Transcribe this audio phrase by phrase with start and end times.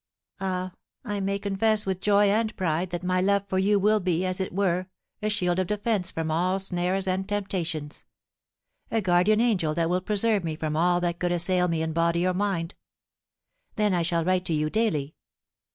[0.39, 0.73] "Ah,
[1.05, 4.25] I may now confess with joy and pride that my love for you will be,
[4.25, 4.87] as it were,
[5.21, 8.03] a shield of defence from all snares and temptations,
[8.89, 12.25] a guardian angel that will preserve me from all that could assail me in body
[12.25, 12.73] or mind.
[13.75, 15.13] Then I shall write to you daily.